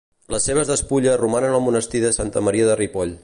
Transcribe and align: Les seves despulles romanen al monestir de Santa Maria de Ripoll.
Les 0.35 0.45
seves 0.49 0.71
despulles 0.71 1.19
romanen 1.23 1.53
al 1.57 1.63
monestir 1.67 2.05
de 2.07 2.13
Santa 2.21 2.45
Maria 2.49 2.71
de 2.73 2.79
Ripoll. 2.85 3.17